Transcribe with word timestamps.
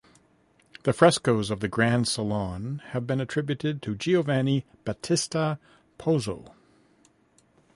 The 0.81 0.93
frescoes 0.93 1.51
of 1.51 1.59
the 1.59 1.67
Grand 1.67 2.07
Salon 2.07 2.81
have 2.85 3.05
been 3.05 3.21
attributed 3.21 3.83
to 3.83 3.93
Giovanni 3.93 4.65
Battista 4.83 5.59
Pozzo. 5.99 6.55